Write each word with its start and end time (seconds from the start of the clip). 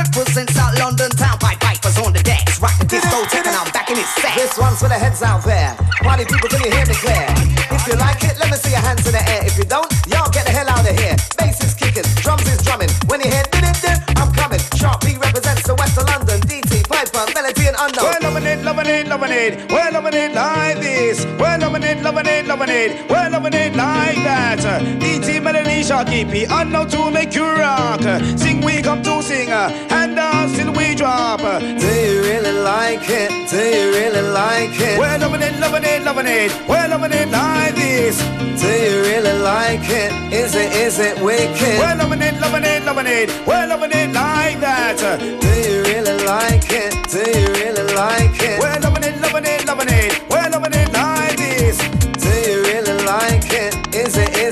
Represent 0.00 0.48
South 0.48 0.78
London 0.78 1.10
town. 1.10 1.38
Pied 1.38 1.60
Pipers 1.60 1.98
on 1.98 2.14
the 2.14 2.22
decks. 2.22 2.58
Rock 2.58 2.72
the 2.78 2.86
disco, 2.86 3.20
taking 3.28 3.52
out 3.52 3.70
back 3.74 3.90
in 3.90 3.96
his 3.96 4.08
set. 4.16 4.34
This 4.34 4.56
one's 4.56 4.80
for 4.80 4.88
the 4.88 4.94
heads 4.94 5.20
out 5.22 5.44
there. 5.44 5.76
Party 6.00 6.24
people, 6.24 6.48
can 6.48 6.64
you 6.64 6.72
hear 6.72 6.86
me 6.86 6.94
clear? 6.94 7.26
If 7.68 7.86
you 7.86 7.96
like 8.00 8.24
it, 8.24 8.38
let 8.40 8.50
me 8.50 8.56
see 8.56 8.70
your 8.70 8.80
hands 8.80 9.04
in 9.04 9.12
the 9.12 9.20
air. 9.28 9.44
If 9.44 9.58
you 9.58 9.64
don't, 9.64 9.99
loving 19.10 19.32
it. 19.32 19.70
We're 19.70 19.90
loving 19.90 20.14
it 20.14 20.32
like 20.34 20.76
this. 20.78 21.26
We're 21.38 21.58
loving 21.58 21.82
it, 21.82 22.00
loving 22.02 22.26
it, 22.26 22.46
loving 22.46 22.68
it. 22.68 23.10
We're 23.10 23.28
loving 23.28 23.54
it 23.54 23.74
like 23.74 24.16
that. 24.22 24.60
DT, 25.02 25.42
Melody, 25.42 25.82
Sharky 25.82 26.30
P, 26.30 26.46
Unknown 26.48 26.88
to 26.90 27.10
make 27.10 27.34
you 27.34 27.44
rock. 27.44 28.00
Sing, 28.38 28.60
we 28.60 28.80
come 28.80 29.02
to 29.02 29.20
sing. 29.20 29.50
And 29.50 30.14
dance 30.14 30.56
till 30.56 30.72
we 30.72 30.94
drop. 30.94 31.40
Do 31.40 31.90
you 32.06 32.22
really 32.22 32.52
like 32.52 33.02
it? 33.10 33.30
Do 33.50 33.58
you 33.58 33.90
really 33.98 34.22
like 34.30 34.78
it? 34.78 34.96
We're 34.98 35.18
loving 35.18 35.42
it, 35.42 35.58
loving 35.58 35.84
it, 35.84 36.02
loving 36.04 36.26
it. 36.26 36.50
We're 36.68 36.88
loving 36.88 37.12
it 37.12 37.28
like 37.30 37.74
this. 37.74 38.16
Do 38.62 38.68
you 38.68 39.02
really 39.02 39.36
like 39.42 39.88
it? 39.90 40.12
Is 40.32 40.54
it, 40.54 40.72
is 40.72 40.98
it 41.00 41.20
wicked? 41.20 41.78
We're 41.82 41.96
loving 41.96 42.22
it, 42.22 42.40
loving 42.40 42.64
it, 42.64 42.84
loving 42.84 43.06
it. 43.08 43.28
We're 43.44 43.66
loving 43.66 43.90
it 43.90 44.12
like 44.12 44.60
that. 44.60 44.98
Do 45.18 45.48
you 45.66 45.82
really 45.82 46.24
like 46.24 46.70
it? 46.70 46.92
Do 47.10 47.18
you 47.18 47.46
really 47.58 47.92
like 47.94 48.38
it? 48.40 48.60
We're 48.60 48.80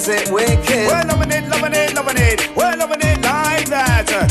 it, 0.09 0.31
wicked? 0.31 0.89
We're 0.89 1.05
loving 1.05 1.33
it, 1.33 1.49
loving 1.49 1.75
it, 1.75 1.95
loving 1.95 2.17
it. 2.17 2.49
We're 2.57 2.77
loving 2.77 3.01
it 3.01 3.21
like 3.21 3.67
that. 3.69 4.09
Uh, 4.09 4.27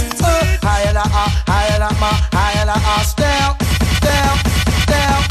Higher 0.65 0.93
la 0.93 1.03
ah, 1.05 1.43
higher 1.47 1.79
la 1.79 1.89
ma, 2.01 2.11
higher 2.33 2.65
la 2.65 2.75
ah, 2.75 3.03
down, 3.15 3.53
down, 4.01 4.35
down. 4.89 5.21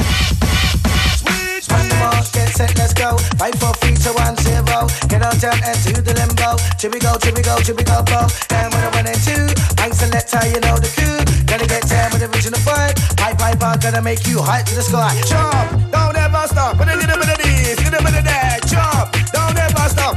On 1.74 1.84
the 1.88 1.96
march, 1.98 2.32
get 2.32 2.48
set, 2.54 2.76
let's 2.78 2.94
go. 2.94 3.18
Fight 3.36 3.56
for 3.58 3.74
three 3.82 3.96
to 4.06 4.12
one 4.14 4.36
zero. 4.38 4.86
Get 5.10 5.22
on 5.22 5.36
down 5.38 5.58
and 5.66 5.78
to 5.82 6.00
the 6.00 6.14
limbo. 6.14 6.56
Here 6.78 6.90
we 6.90 6.98
go, 6.98 7.18
here 7.22 7.34
we 7.34 7.42
go, 7.42 7.58
here 7.60 7.74
we 7.74 7.82
go, 7.82 8.02
go. 8.06 8.30
And 8.54 8.70
with 8.70 8.86
a 8.86 8.90
one 8.94 9.06
and 9.06 9.20
two, 9.26 9.50
I 9.82 9.90
select 9.90 10.30
how 10.30 10.46
you 10.46 10.60
know 10.62 10.78
the 10.78 10.90
coup. 10.94 11.26
Gotta 11.46 11.66
get 11.66 11.88
down 11.90 12.12
with 12.12 12.22
the 12.22 12.30
original 12.30 12.60
vibe. 12.62 12.94
Pipe, 13.16 13.38
pipe, 13.38 13.62
I'm 13.62 13.78
gonna 13.80 14.02
make 14.02 14.26
you 14.26 14.40
high 14.40 14.62
to 14.62 14.74
the 14.74 14.82
sky. 14.82 15.14
Jump, 15.26 15.90
don't 15.90 16.16
ever 16.16 16.46
stop. 16.46 16.78
Put 16.78 16.88
a 16.88 16.96
little 16.96 17.18
bit 17.18 17.30
of 17.34 17.38
this, 17.38 17.78
little 17.82 18.02
bit 18.02 18.14
of 18.14 18.24
that. 18.24 18.62
Jump, 18.70 19.25
Rasta, 19.86 20.10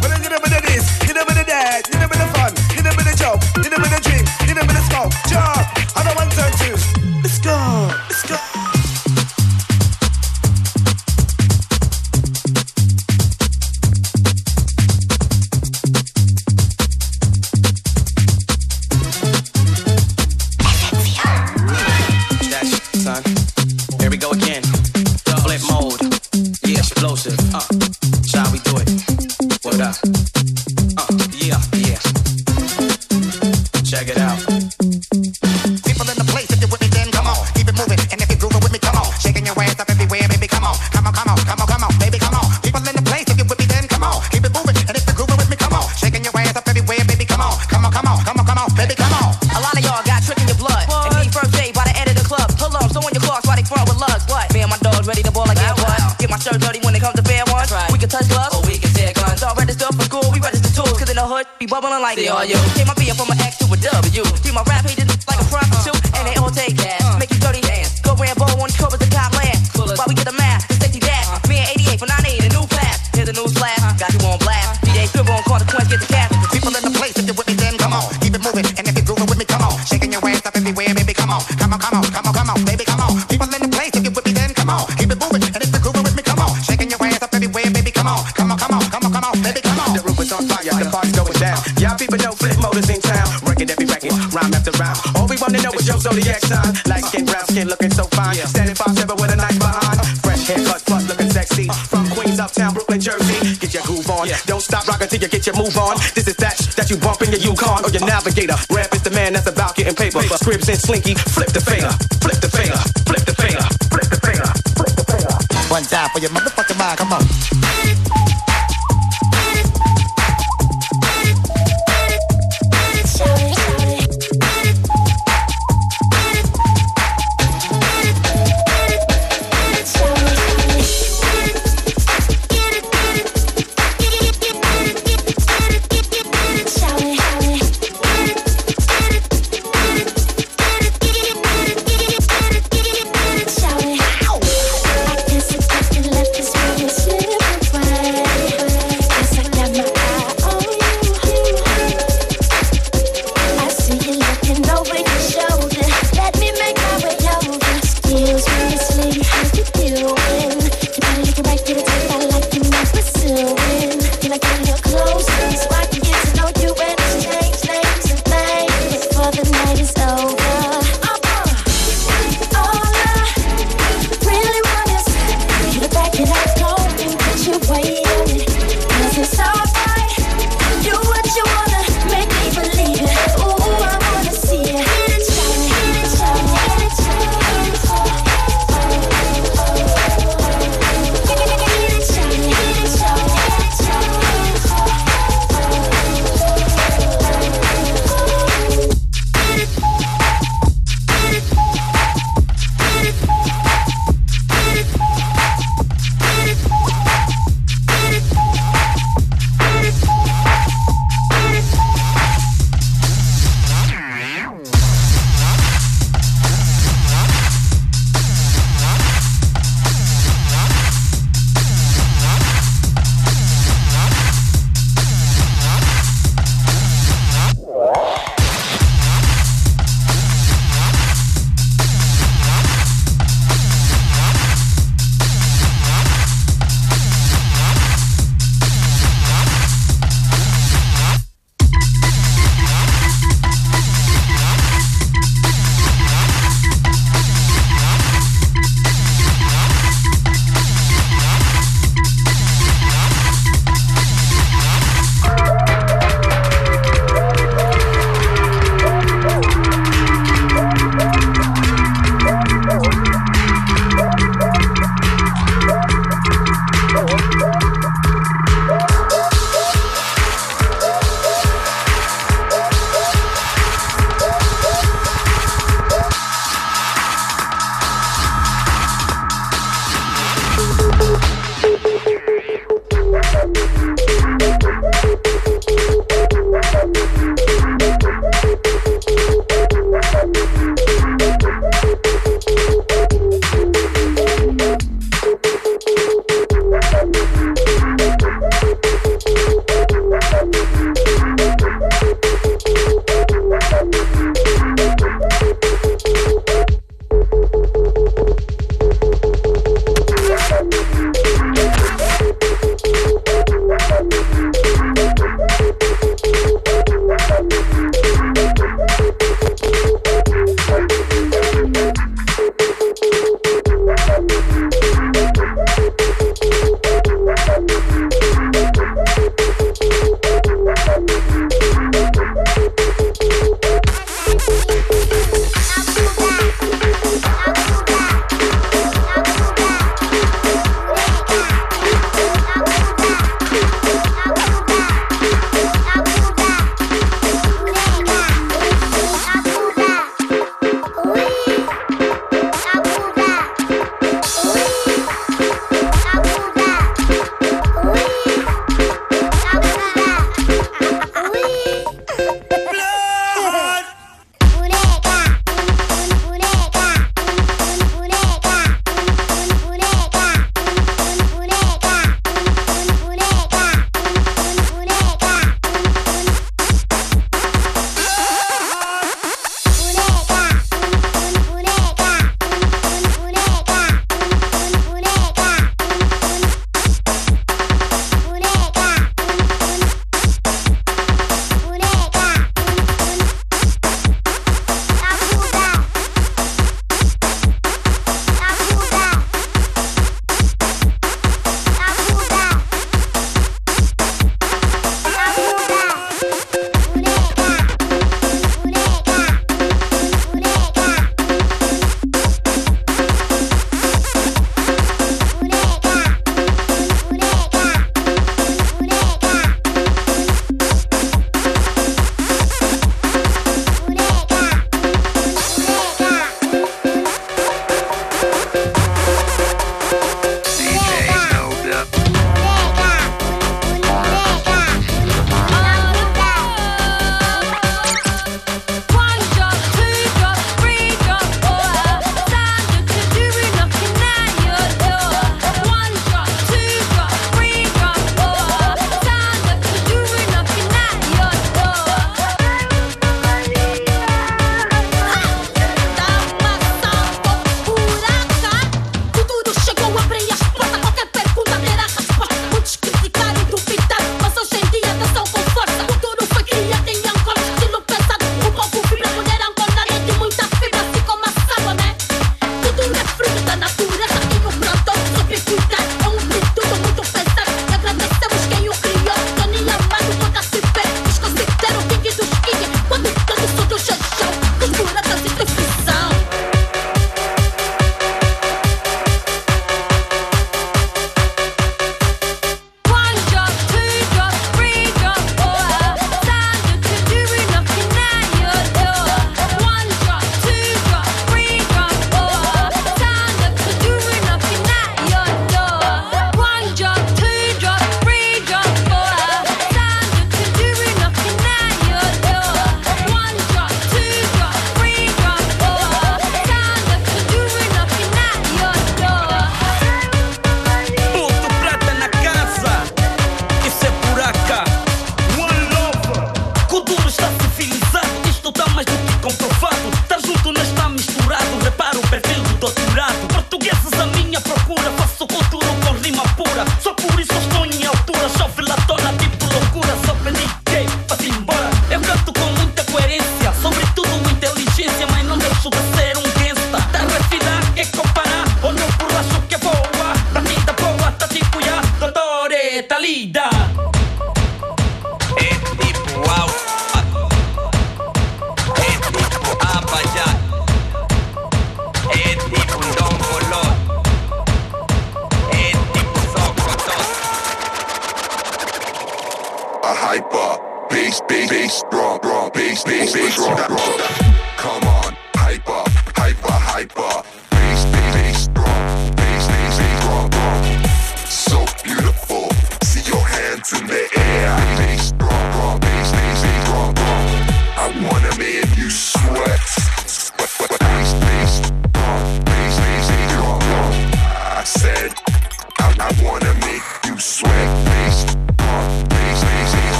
slinky, 110.89 111.13
flip 111.13 111.49
the 111.49 111.61
finger, 111.61 111.91
flip 112.19 112.41
the 112.41 112.49
finger, 112.49 112.77
flip 113.05 113.23
the 113.23 113.35
finger, 113.35 113.61
flip 113.93 114.09
the 114.09 114.17
finger, 114.25 114.49
flip 114.73 114.93
the 114.97 115.05
finger. 115.05 115.69
One 115.69 115.83
time 115.83 116.09
for 116.09 116.17
your 116.17 116.31
motherfucking 116.31 116.79
mind, 116.79 116.97
come 116.97 117.13
on. 117.13 118.28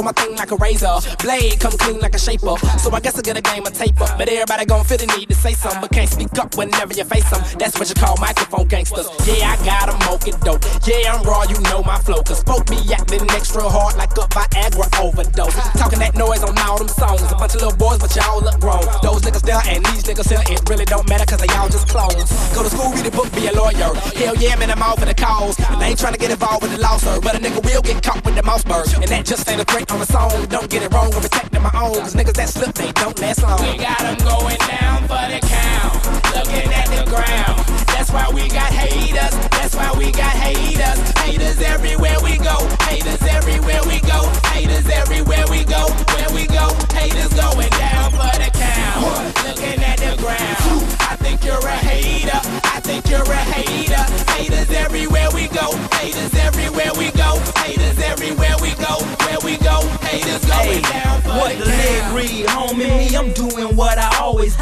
For 0.00 0.04
my 0.04 0.12
thing 0.12 0.36
like 0.36 0.50
a 0.50 0.56
razor. 0.56 0.96
Blade 1.20 1.60
come 1.60 1.72
clean 1.76 2.00
like 2.00 2.14
a 2.14 2.18
shaper. 2.18 2.56
So 2.80 2.90
I 2.92 3.00
guess 3.00 3.18
I 3.18 3.22
get 3.22 3.36
a 3.36 3.42
game 3.42 3.66
of 3.66 3.72
taper. 3.72 4.08
But 4.16 4.28
everybody 4.28 4.64
gon' 4.64 4.84
feel 4.84 4.96
the 4.96 5.06
need 5.18 5.28
to 5.28 5.34
say 5.34 5.52
something. 5.52 5.80
But 5.80 5.92
can't 5.92 6.08
speak 6.08 6.32
up 6.38 6.56
whenever 6.56 6.94
you 6.94 7.04
face 7.04 7.28
them. 7.28 7.42
That's 7.58 7.78
what 7.78 7.88
you 7.88 7.94
call 7.94 8.16
microphone 8.16 8.66
gangsters. 8.66 9.08
Yeah, 9.28 9.52
I 9.52 9.56
got 9.64 9.92
a 9.92 9.96
mocha 10.08 10.32
dope. 10.40 10.64
Yeah, 10.88 11.12
I'm 11.12 11.22
raw, 11.24 11.44
you 11.44 11.60
know 11.68 11.82
my 11.82 11.98
flow. 12.00 12.22
Cause 12.22 12.42
folk 12.42 12.64
be 12.66 12.80
acting 12.92 13.28
extra 13.36 13.62
hard 13.68 13.96
like 13.96 14.12
a 14.16 14.24
Viagra 14.32 14.88
overdose. 15.04 15.56
Talking 15.76 16.00
that 16.00 16.16
noise 16.16 16.42
on 16.42 16.56
all 16.64 16.78
them 16.78 16.88
songs. 16.88 17.20
A 17.28 17.36
bunch 17.36 17.54
of 17.54 17.60
little 17.60 17.76
boys, 17.76 18.00
but 18.00 18.14
y'all 18.16 18.40
look 18.40 18.56
grown. 18.60 18.84
Those 19.04 19.20
niggas 19.20 19.44
there 19.44 19.60
and 19.68 19.84
these 19.92 20.04
niggas 20.08 20.32
here, 20.32 20.44
it 20.48 20.64
really 20.68 20.88
don't 20.88 21.08
matter 21.08 21.28
cause 21.28 21.40
they 21.44 21.52
all 21.60 21.68
just 21.68 21.88
clones. 21.88 22.32
Go 22.56 22.64
to 22.64 22.70
school, 22.72 22.88
read 22.96 23.04
a 23.04 23.12
book, 23.12 23.28
be 23.36 23.48
a 23.48 23.52
lawyer. 23.52 23.92
Hell 24.16 24.36
yeah, 24.40 24.56
man, 24.56 24.70
I'm 24.70 24.82
all 24.82 24.96
for 24.96 25.04
the 25.04 25.14
cause. 25.14 25.60
And 25.60 25.76
I 25.76 25.92
ain't 25.92 26.00
trying 26.00 26.16
to 26.16 26.20
get 26.20 26.30
involved 26.30 26.62
with 26.64 26.72
the 26.72 26.80
law, 26.80 26.96
sir. 26.96 27.20
But 27.20 27.36
a 27.36 27.38
nigga 27.38 27.60
will 27.60 27.82
get 27.82 28.00
caught 28.02 28.24
with 28.24 28.36
the 28.36 28.42
mouse 28.42 28.64
bird. 28.64 28.88
And 28.96 29.12
that 29.12 29.26
just 29.26 29.44
ain't 29.50 29.60
a 29.60 29.64
threat 29.64 29.89
on 29.90 29.98
the 29.98 30.06
song. 30.06 30.30
Don't 30.46 30.70
get 30.70 30.82
it 30.82 30.92
wrong, 30.92 31.12
I'm 31.12 31.20
protecting 31.20 31.62
my 31.62 31.70
own. 31.74 31.98
Cause 31.98 32.14
niggas 32.14 32.34
that 32.34 32.48
slip, 32.48 32.74
they 32.74 32.92
don't 32.92 33.18
last 33.20 33.42
long. 33.42 33.60
We 33.60 33.76
got 33.76 33.98
them 33.98 34.16
going 34.22 34.58
down 34.58 35.02
for 35.10 35.24
the 35.26 35.40
count. 35.42 35.98
Looking 36.34 36.70
at 36.72 36.88
the 36.94 37.02
ground. 37.10 37.58
That's 37.90 38.10
why 38.10 38.30
we 38.32 38.48
got 38.48 38.70
haters. 38.72 39.34
That's 39.50 39.74
why 39.74 39.92
we 39.98 40.12
got 40.12 40.32
haters. 40.32 40.98
Haters 41.26 41.60
everywhere 41.60 42.16
we 42.22 42.38
go. 42.38 42.56
Haters 42.86 43.22
everywhere 43.22 43.82
we 43.86 44.00
go. 44.00 44.20
Haters 44.54 44.86
everywhere 44.88 45.44
we 45.50 45.59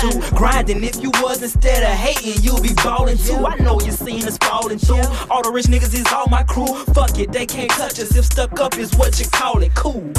do. 0.01 0.37
Grinding. 0.37 0.83
If 0.85 1.03
you 1.03 1.11
was 1.23 1.43
instead 1.43 1.83
of 1.83 1.91
hating, 1.91 2.43
you'll 2.43 2.63
be 2.63 2.75
balling 2.83 3.19
too. 3.19 3.47
I 3.47 3.57
know 3.57 3.81
you 3.81 3.93
seen 3.93 4.25
us 4.25 4.39
falling 4.39 4.79
through. 4.79 5.03
All 5.31 5.43
the 5.43 5.51
rich 5.51 5.67
niggas 5.67 5.95
is 5.95 6.07
all 6.13 6.27
my 6.29 6.43
crew. 6.43 6.67
Fuck 6.95 7.19
it, 7.19 7.33
they 7.33 7.47
can't 7.47 7.71
touch 7.71 7.99
us 7.99 8.17
if 8.17 8.25
stuck 8.25 8.61
up 8.61 8.77
is 8.79 8.95
what 8.97 9.19
you 9.19 9.27
call 9.27 9.63
it. 9.63 9.75
Cool. 9.75 10.13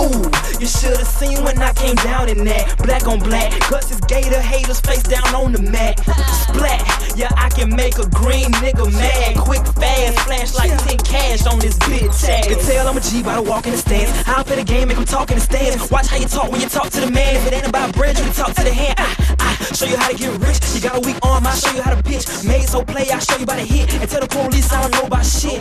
Ooh, 0.00 0.24
you 0.60 0.66
should 0.66 0.96
have 0.96 1.06
seen 1.06 1.42
when 1.44 1.58
I 1.58 1.72
came 1.72 1.96
down 1.96 2.28
in 2.28 2.44
that. 2.44 2.76
Black 2.78 3.06
on 3.06 3.18
black. 3.20 3.52
Gus 3.70 3.90
is 3.90 4.00
gator 4.02 4.40
haters 4.40 4.80
face 4.80 5.02
down 5.02 5.34
on 5.34 5.52
the 5.52 5.62
mat. 5.62 6.00
Splat. 6.44 6.82
Yeah, 7.16 7.30
I 7.36 7.48
can 7.50 7.74
make 7.74 7.98
a 7.98 8.08
green 8.10 8.50
nigga 8.62 8.90
mad. 8.92 9.36
Quick, 9.36 9.64
fast, 9.78 10.18
flash 10.20 10.54
like 10.54 10.76
10 10.88 10.98
cash 10.98 11.46
on 11.46 11.58
this 11.58 11.78
bitch 11.78 12.10
ass. 12.28 12.46
Can 12.46 12.58
tell 12.58 12.88
I'm 12.88 12.96
a 12.96 13.00
G 13.00 13.22
by 13.22 13.36
the 13.36 13.42
walk 13.42 13.66
in 13.66 13.72
the 13.72 13.78
stance. 13.78 14.10
How 14.26 14.40
I 14.40 14.42
play 14.42 14.56
the 14.56 14.64
game, 14.64 14.88
make 14.88 14.96
them 14.96 15.06
talk 15.06 15.30
in 15.30 15.38
the 15.38 15.44
stands. 15.44 15.90
Watch 15.90 16.08
how 16.08 16.16
you 16.16 16.26
talk 16.26 16.50
when 16.50 16.60
you 16.60 16.68
talk 16.68 16.90
to 16.90 17.00
the 17.00 17.10
man. 17.10 17.36
If 17.36 17.46
it 17.46 17.54
ain't 17.54 17.68
about 17.68 17.94
bread, 17.94 18.18
you 18.18 18.24
can 18.24 18.34
talk 18.34 18.54
to 18.54 18.64
the 18.64 18.74
hand. 18.74 18.94
Ah, 18.98 19.23
ah, 19.40 19.56
show 19.74 19.86
you 19.86 19.96
how 19.96 20.08
to 20.08 20.16
get 20.16 20.32
rich. 20.40 20.60
You 20.74 20.80
got 20.80 20.96
a 20.96 21.00
weak 21.00 21.18
arm, 21.22 21.46
I'll 21.46 21.56
show 21.56 21.72
you 21.74 21.82
how 21.82 21.94
to 21.94 22.02
pitch. 22.02 22.26
Made 22.44 22.68
so 22.68 22.84
play, 22.84 23.08
I'll 23.10 23.20
show 23.20 23.36
you 23.36 23.46
by 23.46 23.56
the 23.56 23.62
hit. 23.66 23.92
And 23.94 24.10
tell 24.10 24.20
the 24.20 24.28
police 24.28 24.72
I 24.72 24.82
don't 24.82 24.92
know 24.92 25.06
about 25.06 25.24
shit. 25.24 25.60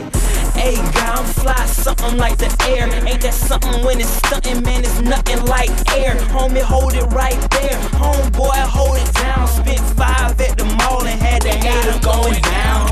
Hey, 0.54 0.76
guy, 0.76 1.13
I'm 1.15 1.26
fly, 1.26 1.65
something 1.65 2.17
like 2.17 2.38
the 2.38 2.49
air. 2.69 2.88
Ain't 3.08 3.21
that 3.21 3.34
something 3.34 3.84
when 3.84 3.99
it's 3.99 4.10
stunting, 4.10 4.62
man? 4.63 4.84
It's 4.84 5.02
nothing 5.02 5.43
like 5.45 5.71
air. 5.97 6.15
Homie, 6.34 6.62
hold 6.62 6.93
it 6.93 7.06
right 7.13 7.39
there. 7.52 7.78
Homeboy, 7.99 8.62
hold 8.69 8.97
it 8.97 9.13
down. 9.13 9.47
Spent 9.47 9.82
five 9.97 10.39
at 10.39 10.58
the 10.58 10.65
mall 10.65 11.06
and 11.06 11.19
had 11.19 11.41
the 11.41 11.49
hater 11.49 11.99
going 12.04 12.41
down. 12.41 12.88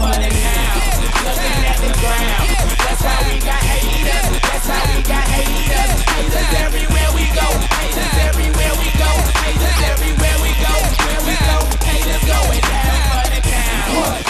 Looking 1.26 1.62
at 1.70 1.78
the 1.78 1.92
ground. 2.02 2.48
That's 2.82 3.02
how 3.02 3.20
we 3.30 3.40
got 3.40 3.62
haters. 3.62 4.31
We 4.62 5.02
got 5.02 5.26
haters. 5.26 5.92
Haters 6.06 6.54
everywhere 6.62 7.10
we 7.18 7.26
go. 7.34 7.48
Haters 7.82 8.14
everywhere 8.30 8.74
we 8.78 8.94
go. 8.94 9.10
Haters 9.42 9.80
everywhere 9.90 10.38
we 10.38 10.54
go. 10.62 10.74
Where 11.02 11.22
we 11.26 11.34
go, 11.50 11.58
haters 11.82 12.22
going 12.30 12.62
down 12.62 13.02
for 13.10 13.26
the 13.34 13.42
count. 13.42 14.22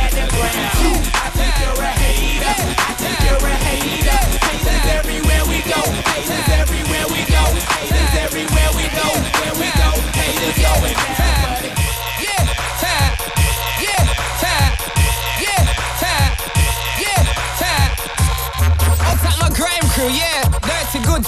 At 0.00 0.10
the 0.16 0.24
ground. 0.32 1.04
I 1.12 1.28
think 1.36 1.52
you're 1.60 1.84
a 1.84 1.92
hater. 2.00 2.13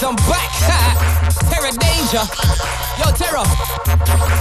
I'm 0.07 0.15
back. 0.15 0.47
Terror 1.51 1.71
Danjah. 1.71 2.23
Yo, 2.97 3.11
Terror. 3.11 3.43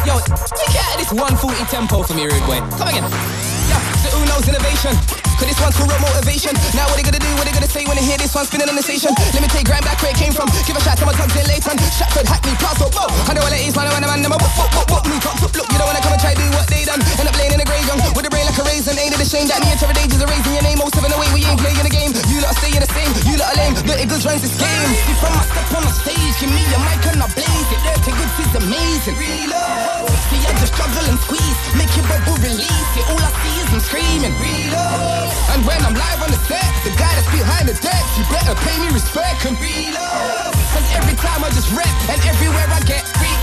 Yo, 0.06 0.20
take 0.54 0.78
out 0.78 0.96
this 0.96 1.10
140 1.10 1.64
tempo 1.64 2.04
for 2.04 2.14
me, 2.14 2.26
rude 2.26 2.38
boy. 2.46 2.60
Come 2.78 2.86
again. 2.86 3.02
Yo, 3.02 3.95
who 4.12 4.22
knows 4.26 4.46
innovation? 4.46 4.94
Cause 5.36 5.52
this 5.52 5.60
one's 5.60 5.76
for 5.76 5.84
real 5.84 6.00
motivation. 6.00 6.56
Now 6.72 6.88
what 6.88 6.96
they 6.96 7.04
gonna 7.04 7.20
do? 7.20 7.28
What 7.36 7.44
they 7.44 7.52
gonna 7.52 7.68
say 7.68 7.84
when 7.84 8.00
they 8.00 8.06
hear 8.06 8.16
this 8.16 8.32
one 8.32 8.48
spinning 8.48 8.72
on 8.72 8.76
the 8.76 8.84
station? 8.84 9.12
Let 9.36 9.44
me 9.44 9.48
take 9.52 9.68
grind 9.68 9.84
back 9.84 10.00
where 10.00 10.12
it 10.12 10.16
came 10.16 10.32
from. 10.32 10.48
Give 10.64 10.72
a 10.76 10.80
shout 10.80 10.96
to 10.96 11.04
my 11.04 11.12
thugs 11.12 11.36
in 11.36 11.44
Leyton. 11.44 11.76
Stratford, 11.92 12.24
Hackney, 12.24 12.56
Plaza, 12.56 12.88
whoa. 12.88 13.04
I 13.28 13.36
know 13.36 13.44
what 13.44 13.52
it 13.52 13.60
is, 13.60 13.76
man. 13.76 13.84
I 13.84 13.92
want 13.92 14.04
a 14.04 14.08
man. 14.08 14.24
Them 14.24 14.32
a 14.32 14.38
whoop, 14.40 14.54
whoop, 14.56 14.72
whoop, 14.72 14.88
whoop. 14.88 15.04
Me 15.12 15.20
talk, 15.20 15.36
look. 15.36 15.52
You 15.52 15.76
don't 15.76 15.88
wanna 15.88 16.00
come 16.00 16.16
and 16.16 16.22
try 16.24 16.32
do 16.32 16.46
what 16.56 16.64
they 16.72 16.88
done. 16.88 17.04
End 17.20 17.28
up 17.28 17.36
laying 17.36 17.52
in 17.52 17.60
the 17.60 17.68
grave 17.68 17.84
young 17.84 18.00
with 18.16 18.24
a 18.24 18.32
brain 18.32 18.48
like 18.48 18.56
a 18.56 18.64
raisin. 18.64 18.96
Ain't 18.96 19.12
it 19.12 19.20
a 19.20 19.28
shame 19.28 19.44
that 19.52 19.60
me 19.60 19.68
and 19.68 19.78
Terror 19.78 19.92
Danjah's 19.92 20.24
are 20.24 20.30
raising 20.32 20.54
your 20.56 20.64
name? 20.64 20.80
Most 20.80 20.96
of 20.96 21.04
the 21.04 21.12
way 21.20 21.28
we 21.36 21.44
ain't 21.44 21.60
playing 21.60 21.84
the 21.84 21.92
game. 21.92 22.16
You 22.32 22.40
lot 22.40 22.56
stay 22.56 22.72
the 22.72 22.88
same. 22.88 23.12
You 23.28 23.36
lot 23.36 23.52
are 23.52 23.58
lame. 23.60 23.76
Dirty 23.76 24.08
Goodz 24.08 24.24
runs 24.24 24.40
this 24.40 24.56
game. 24.56 24.88
See 25.04 25.16
from 25.20 25.36
my 25.36 25.44
step 25.44 25.68
on 25.76 25.84
the 25.84 25.92
stage, 25.92 26.34
give 26.40 26.48
me 26.48 26.64
a 26.64 26.78
mic 26.80 27.04
and 27.12 27.20
I 27.20 27.28
blaze 27.36 27.68
it. 27.76 27.80
Dirty 27.84 28.12
Goodz 28.16 28.36
is 28.40 28.52
amazing. 28.56 29.16
Reload. 29.20 30.08
See, 30.32 30.40
I 30.48 30.52
just 30.56 30.72
struggle 30.72 31.04
and 31.12 31.20
squeeze. 31.28 31.58
Make 31.76 31.92
your 31.92 32.08
bubble 32.08 32.40
release 32.40 32.92
it. 32.96 33.04
All 33.12 33.20
I 33.20 33.30
see 33.44 33.54
is 33.60 33.68
I'm 33.76 33.84
screaming. 33.96 34.34
Reload. 34.40 35.28
And 35.52 35.64
when 35.64 35.80
I'm 35.84 35.94
live 35.94 36.20
on 36.22 36.30
the 36.30 36.40
set, 36.44 36.70
the 36.84 36.90
guy 36.90 37.12
that's 37.16 37.30
behind 37.32 37.68
the 37.68 37.74
deck, 37.80 38.04
you 38.16 38.24
better 38.28 38.54
pay 38.60 38.76
me 38.80 38.92
respect 38.92 39.44
and 39.46 39.56
reload. 39.58 40.52
Cause 40.72 40.88
every 40.96 41.16
time 41.16 41.44
I 41.44 41.48
just 41.50 41.72
rap 41.72 41.96
and 42.10 42.20
everywhere 42.26 42.68
I 42.68 42.80
get 42.80 43.06
free. 43.16 43.36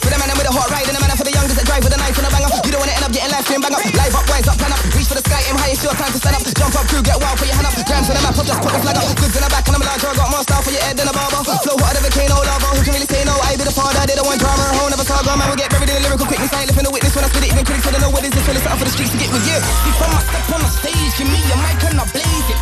For 0.00 0.08
the 0.08 0.16
man 0.16 0.32
and 0.32 0.38
with 0.40 0.48
a 0.48 0.54
hot 0.54 0.68
ride 0.72 0.88
and 0.88 0.96
man 0.96 1.10
I'm 1.12 1.18
for 1.20 1.26
the 1.26 1.34
youngest 1.34 1.56
that 1.60 1.66
drive 1.68 1.84
with 1.84 1.92
a 1.92 2.00
knife 2.00 2.16
and 2.16 2.26
a 2.26 2.30
banger. 2.32 2.48
You 2.64 2.72
don't 2.72 2.80
wanna 2.80 2.96
end 2.96 3.04
up 3.04 3.12
getting 3.12 3.32
left 3.32 3.50
in 3.52 3.60
bang 3.60 3.74
up. 3.76 3.82
Live 3.84 4.14
up, 4.16 4.24
rise 4.32 4.48
up, 4.48 4.56
plan 4.56 4.72
up. 4.72 4.80
Reach 4.96 5.08
for 5.10 5.16
the 5.18 5.24
sky, 5.26 5.42
aim 5.50 5.56
high, 5.60 5.72
it's 5.74 5.82
your 5.84 5.92
time 5.92 6.12
to 6.12 6.20
stand 6.22 6.36
up. 6.38 6.42
Jump 6.46 6.72
up, 6.78 6.86
crew, 6.88 7.02
get 7.02 7.18
wild, 7.20 7.36
put 7.36 7.48
your 7.50 7.56
hand 7.58 7.68
up. 7.68 7.74
Grams 7.82 8.08
on 8.08 8.16
the 8.16 8.22
map, 8.22 8.38
I'll 8.38 8.46
just 8.46 8.60
put 8.62 8.72
the 8.72 8.80
flag 8.80 8.96
up. 8.96 9.06
Goods 9.18 9.34
in 9.36 9.42
the 9.42 9.50
back 9.52 9.64
and 9.68 9.74
I'm 9.76 9.82
a 9.82 9.86
larger, 9.86 10.08
I 10.08 10.14
got 10.16 10.28
more 10.32 10.44
style 10.46 10.62
for 10.62 10.72
your 10.72 10.84
head 10.86 10.96
than 10.96 11.08
a 11.10 11.14
barber. 11.14 11.40
Flow 11.42 11.76
hotter 11.76 12.00
than 12.00 12.12
volcano 12.12 12.36
lava. 12.40 12.68
Who 12.76 12.80
can 12.84 12.92
really 12.94 13.10
say 13.10 13.22
no? 13.24 13.34
I 13.42 13.56
did 13.58 13.66
a 13.66 13.74
father, 13.74 14.04
they 14.06 14.16
don't 14.16 14.28
want 14.28 14.40
drama. 14.40 14.64
A 14.64 14.74
whole 14.78 14.90
never 14.92 15.04
saw 15.04 15.18
man 15.24 15.48
will 15.48 15.56
get 15.56 15.68
buried 15.72 15.90
in 15.90 15.96
the 15.98 16.04
lyrical 16.06 16.26
quickness. 16.26 16.52
I 16.52 16.64
ain't 16.64 16.70
living 16.70 16.86
the 16.86 16.94
witness 16.94 17.12
when 17.16 17.24
I 17.24 17.28
spit 17.28 17.42
it. 17.44 17.52
Even 17.52 17.64
critics, 17.64 17.86
I 17.86 17.90
don't 17.92 18.02
know 18.04 18.12
what 18.12 18.22
is 18.24 18.32
this. 18.32 18.44
When 18.46 18.56
it's 18.56 18.66
out 18.66 18.78
for 18.78 18.86
the 18.86 18.94
streets 18.94 19.12
to 19.12 19.18
get 19.18 19.30
with 19.32 19.44
you. 19.44 19.58
Before 19.58 20.12
I 20.12 20.20
step 20.22 20.46
on 20.54 20.60
the 20.62 20.70
stage, 20.70 21.12
give 21.18 21.28
me 21.28 21.40
a 21.42 21.56
mic 21.58 21.82
and 21.84 21.98
I 21.98 22.04
blaze 22.12 22.48
it 22.52 22.61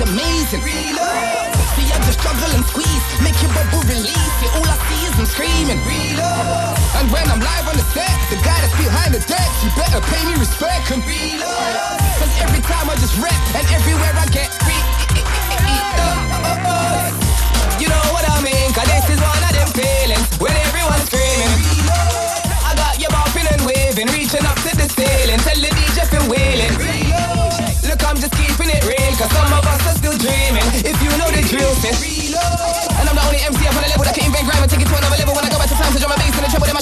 amazing. 0.00 0.60
Reload. 0.64 1.52
See, 1.76 1.88
I 1.92 1.98
just 2.08 2.18
struggle 2.20 2.50
and 2.56 2.64
squeeze, 2.64 3.04
make 3.22 3.36
your 3.40 3.52
bubble 3.52 3.84
release 3.86 4.36
it, 4.42 4.50
all 4.56 4.66
I 4.66 4.76
see 4.88 5.00
is 5.06 5.14
I'm 5.20 5.28
screaming. 5.28 5.80
Reload. 5.84 6.74
And 6.98 7.06
when 7.12 7.24
I'm 7.28 7.40
live 7.40 7.66
on 7.68 7.76
the 7.76 7.86
set, 7.92 8.16
the 8.32 8.40
guy 8.40 8.58
that's 8.60 8.76
behind 8.76 9.14
the 9.14 9.22
deck, 9.24 9.48
you 9.62 9.70
better 9.76 10.00
pay 10.08 10.22
me 10.26 10.34
respect 10.40 10.90
and 10.90 11.04
reload. 11.04 12.00
Cause 12.18 12.32
every 12.40 12.62
time 12.64 12.88
I 12.88 12.96
just 12.96 13.16
rap, 13.20 13.36
and 13.56 13.66
everywhere 13.70 14.14
I 14.16 14.26
get 14.32 14.48
free. 14.64 14.80
You 15.16 17.09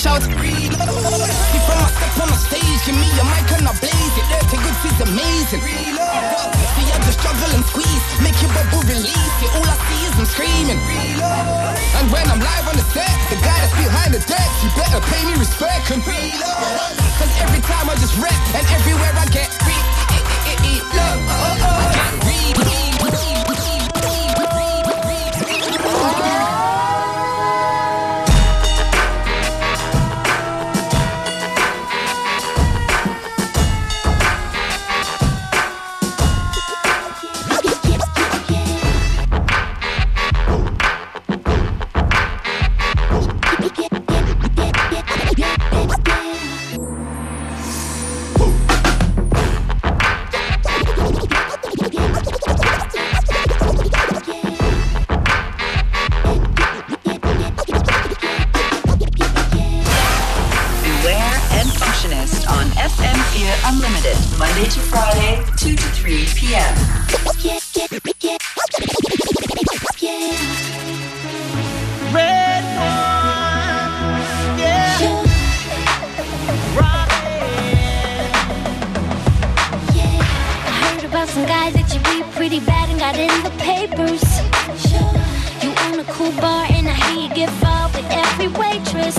shout. 0.09 0.23
Before 1.53 1.77
I 1.77 1.88
step 1.92 2.14
on 2.23 2.29
the 2.33 2.38
stage, 2.38 2.81
give 2.87 2.97
me 2.97 3.09
a 3.21 3.25
mic 3.29 3.49
and 3.53 3.68
I 3.68 3.73
blaze 3.77 4.14
it. 4.16 4.27
Dirty 4.33 4.57
Goodz 4.64 4.85
is 4.88 4.99
amazing. 5.05 5.61
Reload. 5.61 6.53
See, 6.77 6.88
I 6.88 6.97
just 7.05 7.21
struggle 7.21 7.51
and 7.53 7.64
squeeze, 7.64 8.05
make 8.25 8.38
your 8.40 8.53
bubble 8.57 8.83
release 8.88 9.37
it. 9.44 9.51
All 9.57 9.68
I 9.68 9.77
see 9.88 10.01
is 10.09 10.14
I'm 10.16 10.29
screaming. 10.29 10.81
And 11.99 12.07
when 12.12 12.25
I'm 12.29 12.40
live 12.40 12.66
on 12.68 12.77
the 12.77 12.87
set, 12.94 13.12
the 13.29 13.37
guy 13.44 13.59
that's 13.61 13.77
behind 13.77 14.14
the 14.14 14.23
deck, 14.25 14.51
you 14.64 14.68
better 14.77 15.01
pay 15.12 15.23
me 15.29 15.35
respect 15.37 15.90
and 15.92 16.03
Cause 16.03 17.33
every 17.42 17.61
time 17.66 17.90
I 17.90 17.94
just 17.99 18.16
rap 18.16 18.40
and 18.55 18.64
everywhere 18.73 19.12
I 19.12 19.27
get 19.29 19.51
free. 19.62 19.77
Beware 25.88 26.58
Cool 86.11 86.33
bar 86.40 86.66
and 86.71 86.88
I 86.88 86.94
hear 86.94 87.29
you 87.29 87.35
get 87.35 87.51
far 87.61 87.88
with 87.88 88.07
every 88.11 88.49
waitress. 88.49 89.16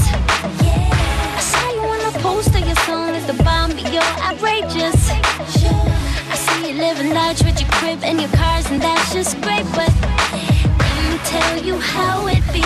Yeah. 0.65 0.89
I 1.37 1.39
saw 1.39 1.69
you 1.71 1.81
on 1.81 2.01
a 2.01 2.19
poster, 2.19 2.59
your 2.59 2.75
song 2.87 3.15
is 3.15 3.25
the 3.27 3.41
bomb, 3.43 3.71
but 3.71 3.93
you're 3.93 4.13
outrageous. 4.19 4.97
I 6.31 6.35
see 6.35 6.71
you 6.71 6.77
living 6.79 7.13
large 7.13 7.43
with 7.43 7.59
your 7.61 7.69
crib 7.69 7.99
and 8.03 8.19
your 8.19 8.29
cars, 8.31 8.69
and 8.71 8.81
that's 8.81 9.13
just 9.13 9.39
great, 9.41 9.65
but 9.77 9.93
let 10.81 11.05
me 11.11 11.19
tell 11.25 11.63
you 11.63 11.77
how 11.79 12.27
it 12.27 12.43
be. 12.51 12.65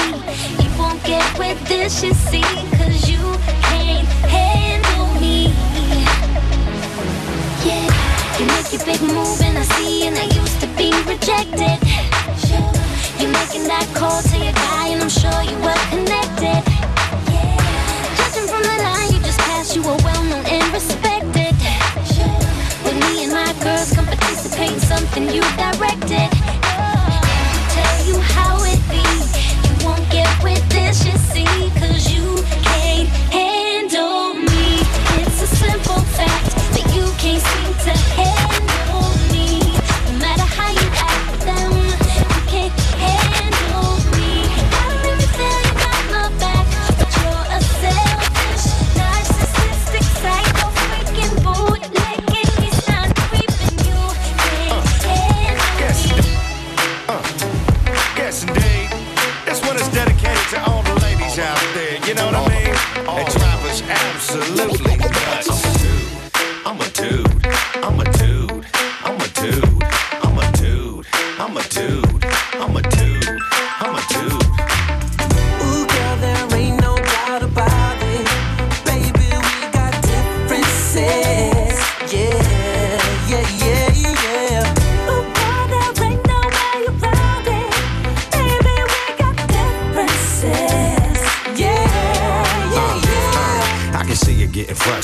You 0.64 0.70
won't 0.80 1.04
get 1.04 1.26
with 1.38 1.60
this, 1.68 2.02
you 2.02 2.14
see, 2.14 2.48
cause 2.80 3.10
you 3.10 3.22
can't 3.70 4.08
handle 4.32 5.08
me. 5.20 5.52
Yeah, 7.68 7.86
you 8.40 8.46
make 8.48 8.72
your 8.72 8.86
big 8.86 9.02
move 9.02 9.42
and 9.42 9.58
I 9.58 9.64
see 9.76 10.08
and 10.08 10.18
I 10.18 10.26
used 10.26 10.60
to 10.62 10.68
be 10.78 10.92
rejected. 11.04 11.93
That 13.74 13.90
call 13.96 14.22
to 14.22 14.38
your 14.38 14.54
guy 14.54 14.90
and 14.90 15.02
I'm 15.02 15.10
sure 15.10 15.42
you 15.42 15.58
were 15.66 15.82
connected. 15.90 16.62
Judging 18.18 18.48
from 18.48 18.62
the 18.62 18.78
line 18.86 19.12
you 19.12 19.20
just 19.20 19.40
passed, 19.40 19.76
you 19.76 19.82
were 19.82 19.98
well 20.06 20.24
known 20.26 20.46
and 20.46 20.72
respected. 20.72 21.56
When 22.86 23.00
me 23.00 23.24
and 23.24 23.34
my 23.34 23.52
girls 23.64 23.92
come 23.92 24.06
participate 24.06 24.74
in 24.74 24.80
something 24.80 25.24
you 25.24 25.42
directed. 25.58 26.33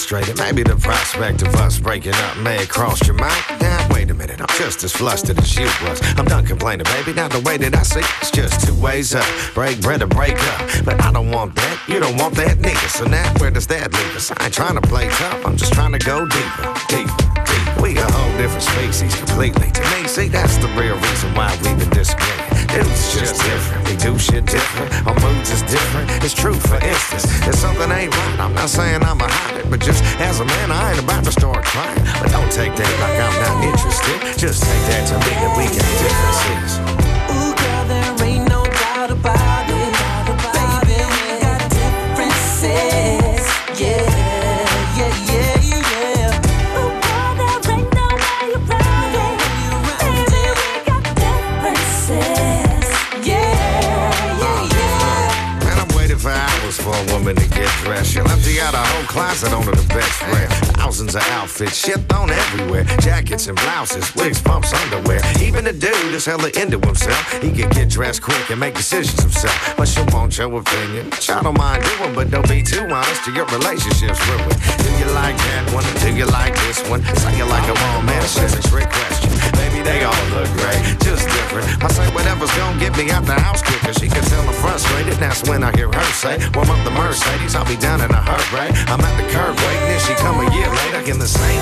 Frustrated. 0.10 0.40
Maybe 0.40 0.64
the 0.64 0.76
prospect 0.76 1.44
of 1.44 1.54
us 1.56 1.78
breaking 1.78 2.14
up 2.14 2.38
may 2.38 2.58
have 2.58 2.70
crossed 2.70 3.06
your 3.06 3.16
mind. 3.16 3.44
Now, 3.62 3.88
wait 3.92 4.10
a 4.10 4.14
minute, 4.14 4.42
I'm 4.42 4.58
just 4.58 4.84
as 4.84 4.92
flustered 4.92 5.38
as 5.38 5.56
you 5.56 5.66
was. 5.84 6.02
I'm 6.18 6.26
done 6.26 6.46
complaining, 6.46 6.86
baby. 6.86 7.14
Now, 7.14 7.28
the 7.28 7.40
way 7.42 7.58
that 7.58 7.76
I 7.76 7.84
see 7.84 8.02
it's 8.22 8.32
just 8.32 8.66
two 8.66 8.74
ways 8.82 9.14
up 9.14 9.26
break 9.54 9.80
bread 9.82 10.02
or 10.02 10.08
break 10.08 10.34
up. 10.34 10.84
But 10.84 11.02
I 11.04 11.12
don't 11.12 11.32
want 11.32 11.56
that, 11.56 11.84
you 11.88 12.00
don't 12.00 12.18
want 12.18 12.34
that 12.36 12.60
neither. 12.60 12.90
So 12.90 13.06
now, 13.06 13.32
where 13.38 13.52
does 13.52 13.68
that 13.68 13.94
leave 13.94 14.16
us? 14.16 14.32
I 14.32 14.46
ain't 14.46 14.54
trying 14.54 14.82
to 14.82 14.88
play 14.88 15.08
tough, 15.10 15.46
I'm 15.46 15.58
just 15.58 15.74
trying 15.74 15.92
to 15.92 16.00
go 16.00 16.26
deeper, 16.26 16.74
deeper, 16.88 17.14
deeper. 17.46 17.82
We 17.82 17.98
a 17.98 18.12
whole 18.12 18.38
different 18.38 18.64
species 18.64 19.16
completely. 19.16 19.70
To 19.72 19.82
me, 19.92 20.08
see, 20.08 20.28
that's 20.28 20.58
the 20.58 20.70
real 20.70 20.96
reason 20.96 21.36
why 21.36 21.52
we've 21.62 21.78
been 21.78 21.90
disagreeing. 21.90 22.49
Dudes 22.74 23.14
just 23.14 23.42
different, 23.42 23.90
we 23.90 23.96
do 23.98 24.18
shit 24.20 24.46
different. 24.46 24.94
Our 25.08 25.16
moods 25.20 25.50
is 25.50 25.64
different. 25.64 26.12
It's 26.24 26.34
true, 26.34 26.54
for 26.54 26.76
instance, 26.76 27.26
if 27.48 27.56
something 27.56 27.90
ain't 27.92 28.16
right, 28.16 28.40
I'm 28.40 28.54
not 28.54 28.70
saying 28.70 29.02
I'ma 29.02 29.26
it, 29.58 29.70
but 29.70 29.80
just 29.80 30.04
as 30.20 30.40
a 30.40 30.46
man, 30.46 30.72
I 30.72 30.92
ain't 30.92 31.04
about 31.04 31.24
to 31.26 31.32
start 31.32 31.66
crying. 31.66 32.04
But 32.22 32.32
don't 32.32 32.52
take 32.52 32.76
that 32.76 32.94
like 33.02 33.18
I'm 33.18 33.36
not 33.42 33.66
interested. 33.66 34.38
Just 34.38 34.64
take 34.64 34.84
that 34.90 35.08
to 35.10 35.16
me 35.18 35.34
that 35.42 35.52
we 35.58 35.66
got 35.66 35.90
differences. 35.98 36.72
Ooh, 37.34 37.54
girl, 37.58 37.86
there 37.90 38.28
ain't 38.28 38.48
no 38.48 38.64
doubt 38.64 39.12
about 39.12 39.66
it. 39.66 39.69
woman 57.30 57.44
to 57.44 57.56
get 57.56 57.70
dressed. 57.84 58.14
She 58.14 58.22
left 58.22 58.48
you 58.48 58.62
out 58.62 58.74
a 58.74 58.78
whole 58.78 59.06
closet 59.06 59.54
onto 59.54 59.72
the 59.72 59.88
best 59.94 60.14
friend. 60.24 60.52
Thousands 60.78 61.16
of 61.16 61.22
outfits, 61.30 61.76
shit 61.76 62.00
on 62.14 62.30
everywhere. 62.30 62.84
Jackets 63.00 63.48
and 63.48 63.58
blouses, 63.58 64.14
wigs, 64.16 64.42
pumps, 64.42 64.74
underwear. 64.74 65.22
Even 65.42 65.66
the 65.66 65.74
dude 65.74 66.14
is 66.14 66.26
hella 66.26 66.50
into 66.56 66.80
himself. 66.80 67.22
He 67.42 67.52
can 67.52 67.70
get 67.70 67.90
dressed 67.90 68.22
quick 68.22 68.50
and 68.50 68.60
make 68.60 68.76
decisions 68.76 69.22
himself. 69.22 69.76
But 69.78 69.88
she 69.88 70.02
won't 70.12 70.38
your 70.38 70.60
opinion. 70.60 71.12
I 71.30 71.42
don't 71.44 71.58
mind 71.58 71.84
doing, 71.84 72.16
but 72.16 72.32
don't 72.32 72.48
be 72.50 72.64
too 72.64 72.86
honest 72.90 73.24
to 73.26 73.32
your 73.32 73.46
relationship's 73.48 74.22
ruined. 74.28 74.60
Do 74.82 74.90
you 74.98 75.10
like 75.14 75.38
that 75.38 75.70
one? 75.74 75.86
Do 76.02 76.10
you 76.16 76.26
like 76.26 76.56
this 76.66 76.82
one? 76.90 77.04
Say 77.04 77.38
you 77.38 77.46
like 77.46 77.68
a 77.68 77.76
all 77.90 78.02
man, 78.04 78.22
it's 78.24 78.38
a 78.38 78.64
trick 78.70 78.90
question. 78.90 79.30
Baby, 79.54 79.82
they 79.84 80.04
all 80.04 80.26
look 80.34 80.50
great, 80.62 80.82
just 81.06 81.28
different. 81.28 81.68
I 81.84 81.88
say 81.90 82.08
whatever's 82.14 82.52
gonna 82.58 82.80
get 82.80 82.98
me 82.98 83.12
out 83.12 83.26
the 83.26 83.34
house 83.34 83.62
quicker. 83.62 83.94
She 83.94 84.08
can 84.08 84.24
tell 84.24 84.42
I'm 84.48 84.54
frustrated, 84.54 85.14
that's 85.16 85.44
when 85.48 85.64
I 85.64 85.76
hear 85.76 85.92
her 85.92 86.10
say, 86.14 86.38
warm 86.56 86.70
up 86.70 86.84
the 86.84 86.92
mercy. 86.92 87.19
Mercedes, 87.20 87.54
I'll 87.54 87.66
be 87.66 87.76
down 87.76 88.00
in 88.00 88.12
a 88.12 88.22
heartbeat. 88.22 88.72
I'm 88.88 89.02
at 89.02 89.16
the 89.20 89.28
curb 89.28 89.52
waiting, 89.52 89.92
and 89.92 90.02
she 90.02 90.14
come 90.16 90.40
a 90.40 90.48
year 90.56 90.72
later 90.72 91.12
in 91.12 91.20
the 91.20 91.28
same 91.28 91.59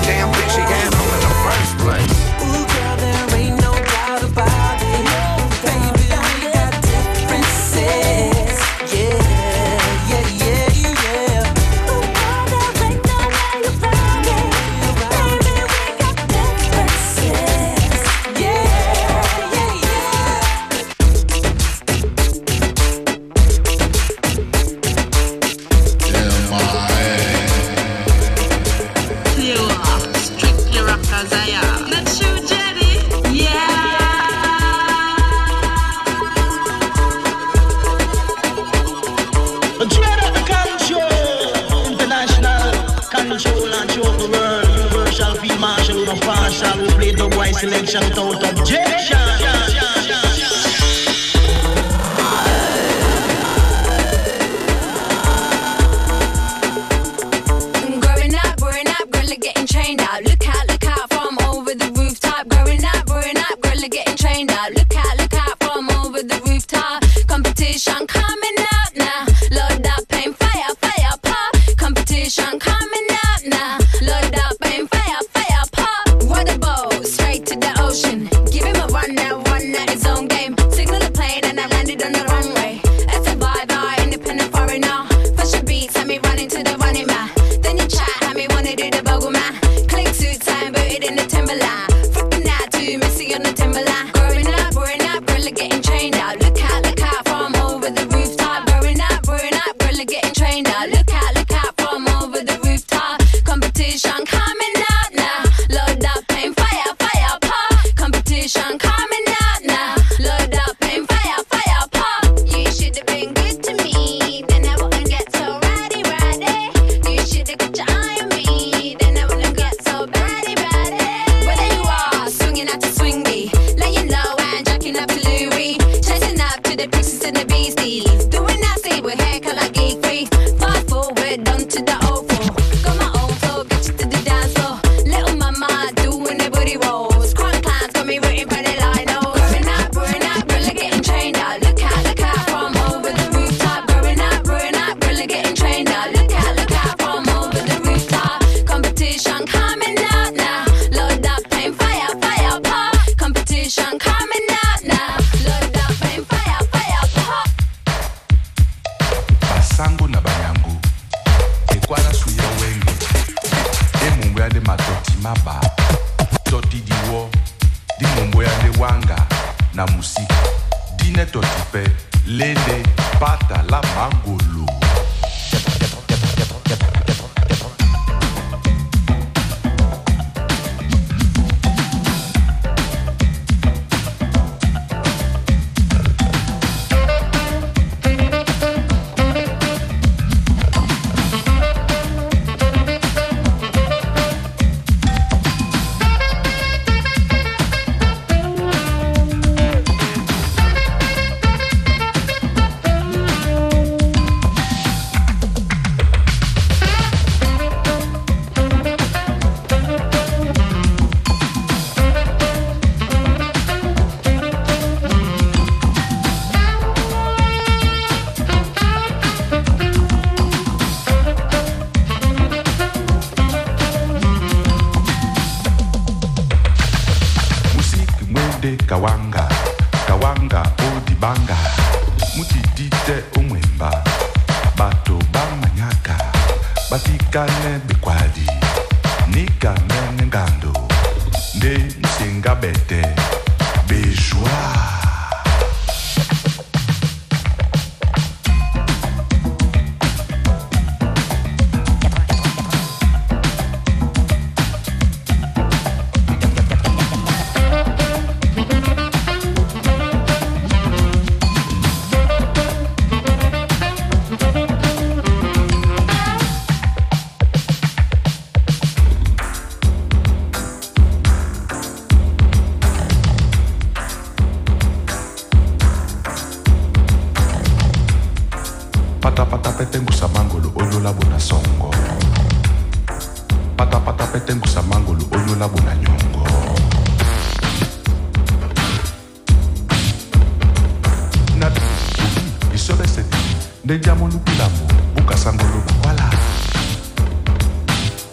rain 95.98 96.14
out. 96.14 96.47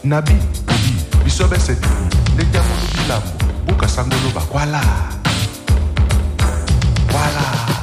Na 0.05 0.21
bi 0.21 0.33
obi 0.69 0.93
bisobeseti 1.25 1.87
nde 2.33 2.43
diamonu 2.43 2.85
bilamo 2.93 3.31
buka 3.65 3.87
sangolo 3.87 4.29
bakwala 4.35 4.81
kwala. 7.11 7.45
Na 7.67 7.74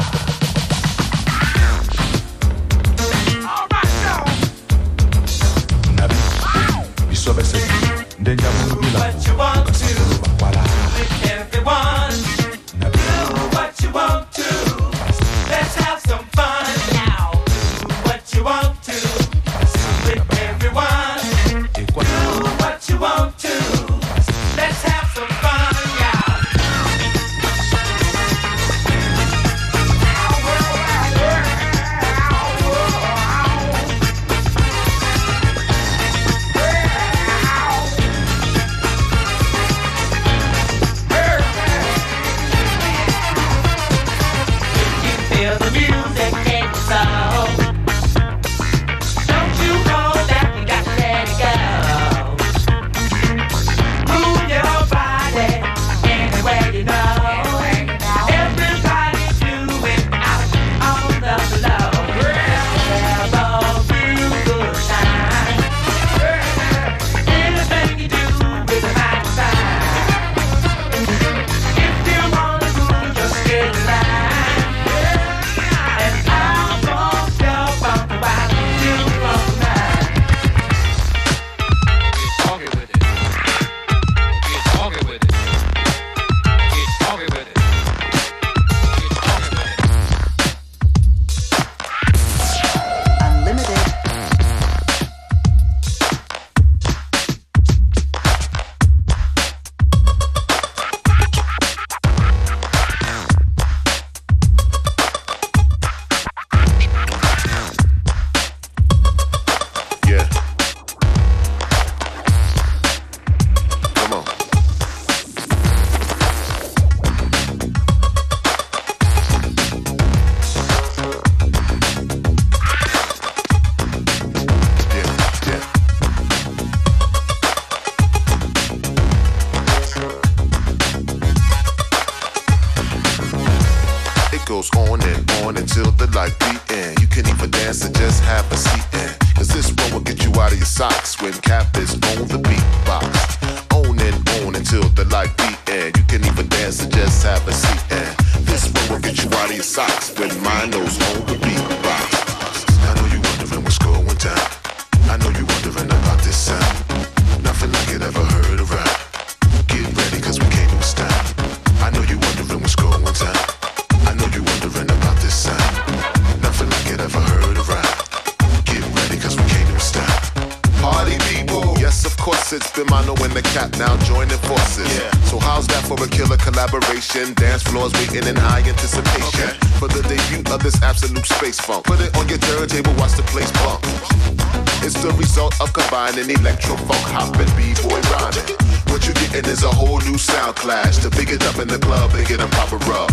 combining 186.22 186.44
electro 186.44 186.76
funk, 186.76 187.06
hop 187.10 187.36
and 187.36 187.50
b-boy 187.56 188.00
rhyming. 188.14 188.56
What 188.90 189.06
you 189.06 189.14
getting 189.14 189.50
is 189.50 189.64
a 189.64 189.68
whole 189.68 190.00
new 190.00 190.18
sound 190.18 190.56
clash. 190.56 190.98
To 190.98 191.10
pick 191.10 191.30
it 191.30 191.42
up 191.44 191.58
in 191.58 191.68
the 191.68 191.78
club 191.78 192.12
and 192.14 192.26
get 192.26 192.40
a 192.40 192.46
proper 192.48 192.76
rub. 192.90 193.10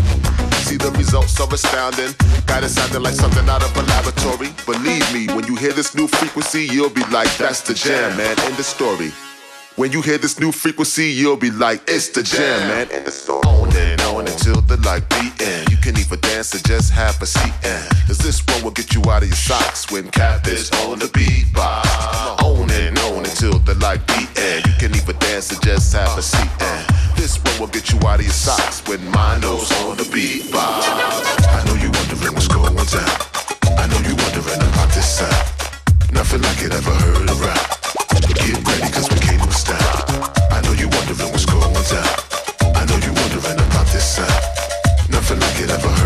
See 0.68 0.78
the 0.78 0.92
results 0.92 1.40
are 1.40 1.52
astounding. 1.52 2.14
Got 2.46 2.64
it 2.64 2.70
sounding 2.70 3.02
like 3.02 3.16
something 3.16 3.48
out 3.50 3.64
of 3.64 3.76
a 3.76 3.82
laboratory. 3.84 4.50
Believe 4.66 5.06
me, 5.14 5.34
when 5.34 5.46
you 5.48 5.56
hear 5.56 5.74
this 5.74 5.96
new 5.96 6.08
frequency, 6.08 6.66
you'll 6.66 6.90
be 6.90 7.04
like, 7.12 7.32
that's 7.38 7.62
the 7.62 7.74
jam, 7.74 8.18
man. 8.18 8.38
End 8.42 8.56
the 8.56 8.64
story. 8.64 9.12
When 9.76 9.92
you 9.92 10.02
hear 10.02 10.18
this 10.18 10.40
new 10.40 10.52
frequency, 10.52 11.06
you'll 11.06 11.38
be 11.38 11.52
like, 11.52 11.82
it's 11.88 12.10
the 12.10 12.24
jam, 12.24 12.68
man. 12.68 12.92
End 12.92 13.06
the. 13.06 13.12
On 13.48 13.72
and 13.76 14.02
on 14.02 14.28
until 14.28 14.62
the 14.62 14.78
light 14.78 15.08
be 15.10 15.32
in. 15.44 15.70
You 15.72 15.78
can 15.78 15.98
even 15.98 16.20
dance 16.20 16.54
or 16.54 16.60
just 16.68 16.92
have 16.92 17.22
a 17.22 17.26
seat 17.26 17.54
in. 17.64 17.86
Cause 18.08 18.18
this 18.18 18.46
one 18.48 18.64
will 18.64 18.72
get 18.72 18.94
you 18.94 19.02
out 19.10 19.24
of 19.24 19.30
your 19.30 19.38
socks 19.38 19.90
when 19.92 20.10
Cap 20.12 20.48
is 20.48 20.70
on 20.84 21.00
the 21.00 21.06
beatbox. 21.06 22.44
On 22.44 22.70
and 22.70 22.98
on 23.00 23.20
until 23.24 23.60
the 23.60 23.76
light 23.76 24.06
be 24.08 24.28
in. 24.42 24.64
You 24.66 24.74
can 24.80 24.96
even 24.96 25.18
dance 25.20 25.52
or 25.56 25.62
just 25.62 25.94
have 25.94 26.18
a 26.18 26.22
seat 26.22 26.52
in. 26.60 26.82
This 27.16 27.38
one 27.44 27.60
will 27.60 27.72
get 27.72 27.92
you 27.92 28.00
out 28.08 28.20
of 28.20 28.26
your 28.26 28.34
socks 28.34 28.82
when 28.88 29.00
Mino's 29.12 29.72
on 29.84 29.96
the 29.96 30.04
beatbox. 30.12 30.84
I 31.48 31.64
know 31.66 31.76
you 31.80 31.92
wondering 31.92 32.34
what's 32.34 32.48
going 32.48 32.76
down. 32.76 33.16
I 33.80 33.88
know 33.88 34.00
you 34.04 34.16
wondering 34.18 34.60
about 34.60 34.90
this 34.92 35.20
sound. 35.20 36.12
Nothing 36.12 36.42
like 36.42 36.64
it 36.64 36.74
ever 36.74 36.92
heard 36.92 37.30
around. 37.30 37.79
It 45.62 45.70
ever 45.72 45.99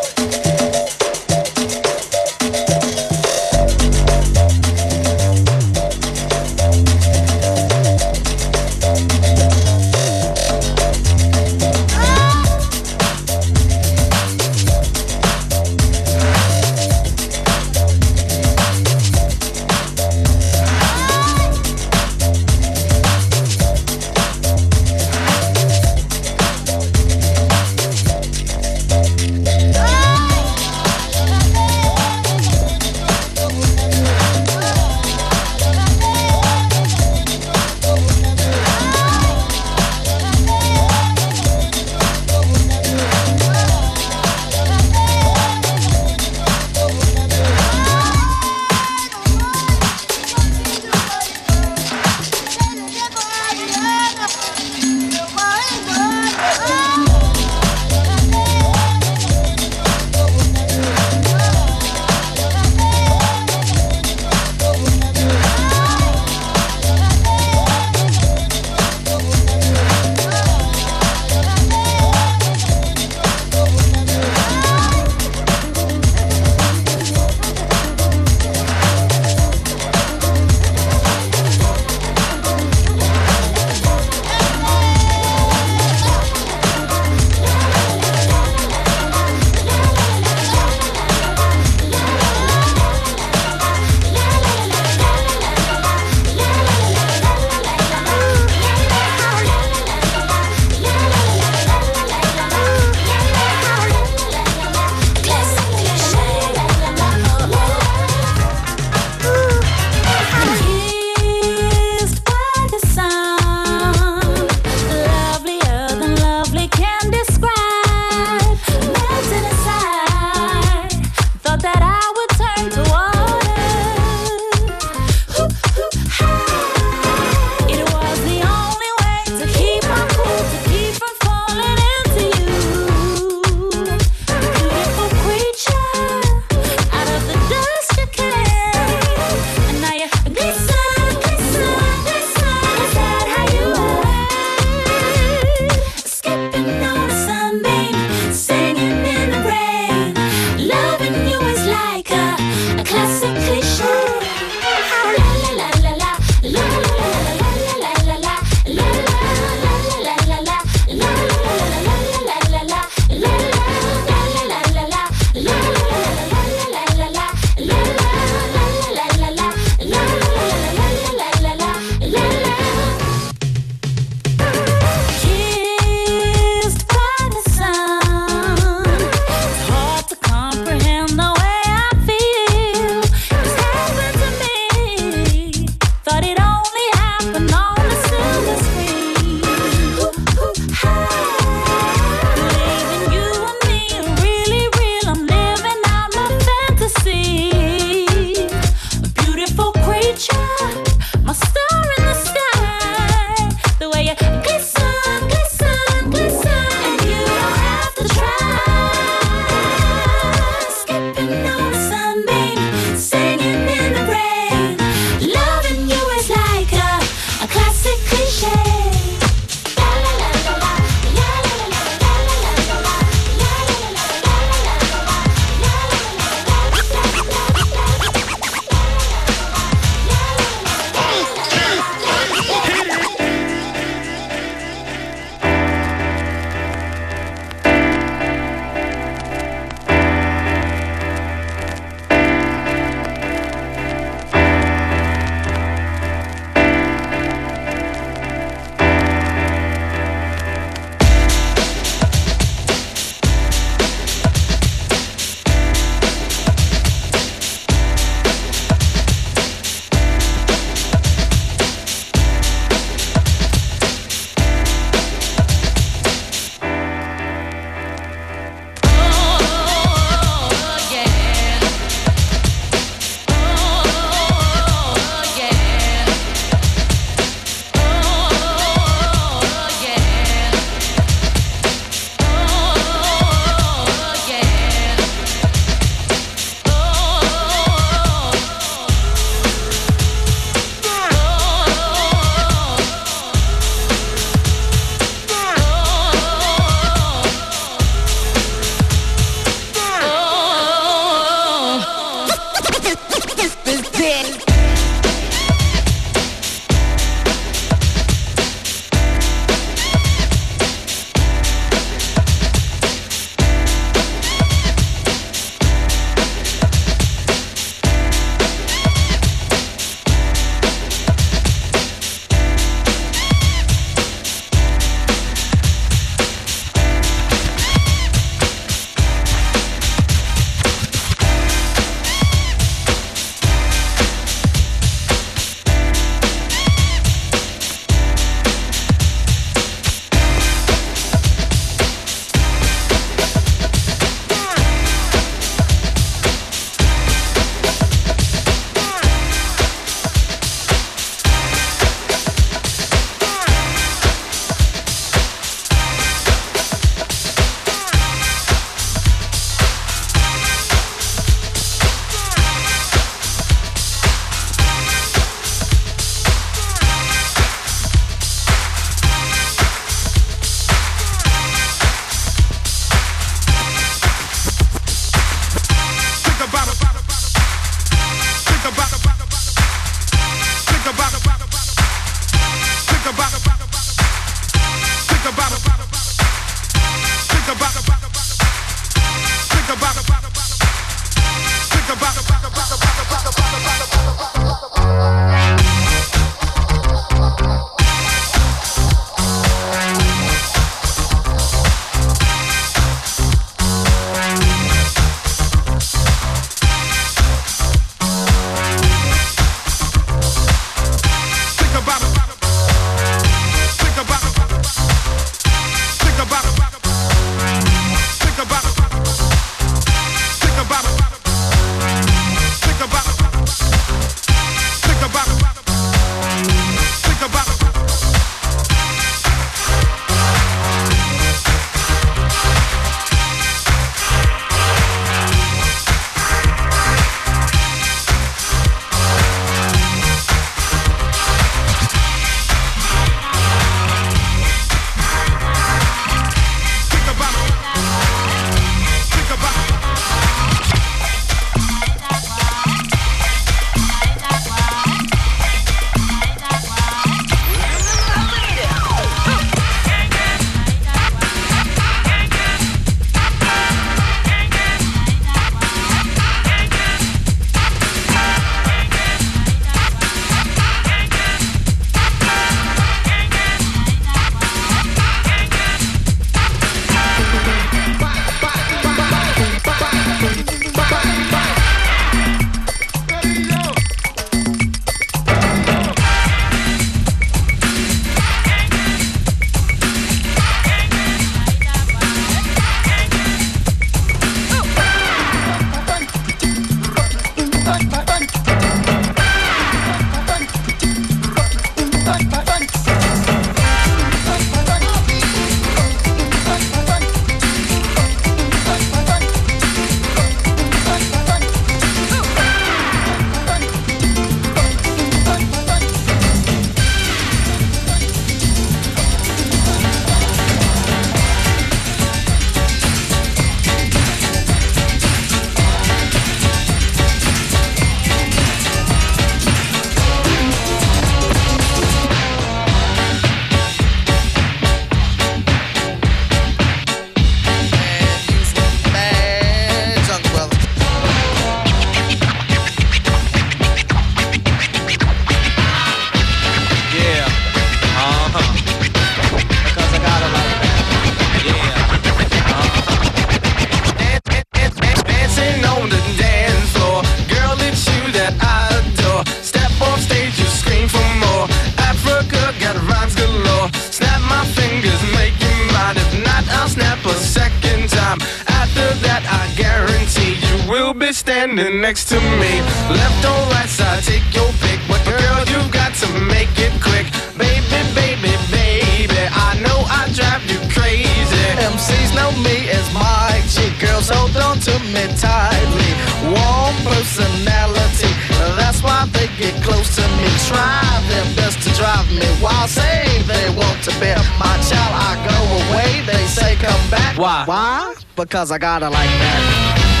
Because 598.31 598.49
I 598.49 598.57
got 598.59 598.81
it 598.81 598.89
like 598.89 599.09
that. 599.09 600.00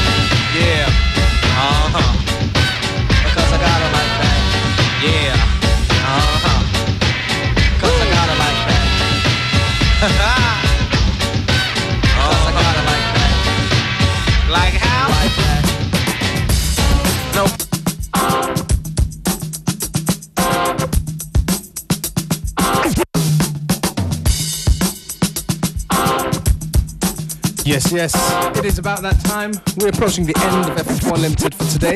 Yes, 27.63 27.91
yes, 27.91 28.13
it 28.57 28.65
is 28.65 28.79
about 28.79 29.01
that 29.03 29.19
time. 29.23 29.51
We're 29.77 29.89
approaching 29.89 30.25
the 30.25 30.35
end 30.35 30.65
of 30.69 30.85
FM4 30.85 31.15
Unlimited 31.15 31.53
for 31.53 31.65
today. 31.65 31.95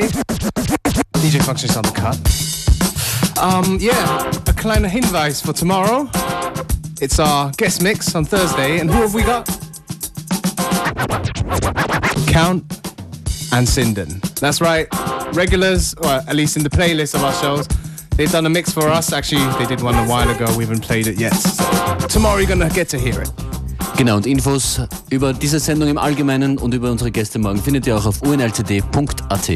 DJ 1.18 1.40
Functionist 1.40 1.76
on 1.76 1.82
the 1.82 1.92
cut. 1.92 3.42
Um, 3.42 3.78
yeah, 3.80 4.28
a 4.46 4.52
kleiner 4.52 4.88
Hinweis 4.88 5.44
for 5.44 5.52
tomorrow. 5.52 6.08
It's 7.00 7.18
our 7.18 7.50
guest 7.52 7.82
mix 7.82 8.14
on 8.14 8.24
Thursday, 8.24 8.78
and 8.78 8.88
who 8.88 9.02
have 9.02 9.12
we 9.12 9.22
got? 9.22 9.46
Count 12.28 12.62
and 13.52 13.66
Sinden. 13.66 14.20
That's 14.38 14.60
right, 14.60 14.86
regulars, 15.34 15.94
or 15.94 16.06
at 16.06 16.36
least 16.36 16.56
in 16.56 16.62
the 16.62 16.70
playlist 16.70 17.14
of 17.14 17.24
our 17.24 17.34
shows. 17.34 17.66
They've 18.16 18.30
done 18.30 18.46
a 18.46 18.50
mix 18.50 18.72
for 18.72 18.88
us. 18.88 19.12
Actually, 19.12 19.44
they 19.58 19.66
did 19.66 19.82
one 19.82 19.94
a 19.96 20.06
while 20.08 20.30
ago. 20.30 20.46
We 20.56 20.64
haven't 20.64 20.82
played 20.82 21.08
it 21.08 21.18
yet. 21.18 21.34
So 21.34 22.06
tomorrow 22.06 22.38
you're 22.38 22.48
gonna 22.48 22.70
get 22.70 22.88
to 22.90 22.98
hear 22.98 23.20
it. 23.20 23.30
Genau, 23.96 24.16
und 24.16 24.26
Infos 24.26 24.82
über 25.08 25.32
diese 25.32 25.58
Sendung 25.58 25.88
im 25.88 25.96
Allgemeinen 25.96 26.58
und 26.58 26.74
über 26.74 26.90
unsere 26.90 27.10
Gäste 27.10 27.38
morgen 27.38 27.62
findet 27.62 27.86
ihr 27.86 27.96
auch 27.96 28.04
auf 28.04 28.20
unltd.at. 28.20 29.50